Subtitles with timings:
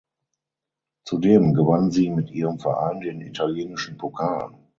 [1.03, 4.49] Zudem gewann sie mit ihrem Verein den italienischen Pokal.